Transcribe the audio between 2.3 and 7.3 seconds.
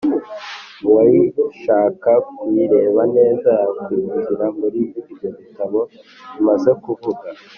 kuyireba neza ,yakwirukira muri ibyo bitabo tumaze kuvuga.